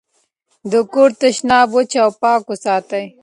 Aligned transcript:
د 0.71 0.73
کور 0.91 1.09
تشناب 1.21 1.67
وچ 1.75 1.91
او 2.03 2.09
پاک 2.21 2.41
وساتئ. 2.47 3.05